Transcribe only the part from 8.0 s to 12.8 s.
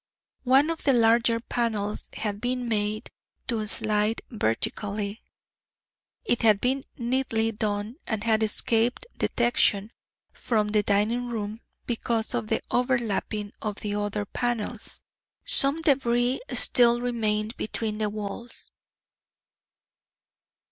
and had escaped detection from the dining room because of the